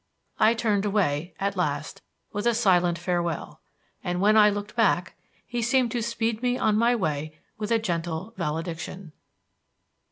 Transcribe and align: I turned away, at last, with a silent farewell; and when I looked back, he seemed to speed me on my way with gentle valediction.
I 0.39 0.55
turned 0.55 0.83
away, 0.83 1.35
at 1.39 1.55
last, 1.55 2.01
with 2.33 2.47
a 2.47 2.55
silent 2.55 2.97
farewell; 2.97 3.61
and 4.03 4.19
when 4.19 4.35
I 4.35 4.49
looked 4.49 4.75
back, 4.75 5.15
he 5.45 5.61
seemed 5.61 5.91
to 5.91 6.01
speed 6.01 6.41
me 6.41 6.57
on 6.57 6.75
my 6.75 6.95
way 6.95 7.37
with 7.59 7.83
gentle 7.83 8.33
valediction. 8.35 9.11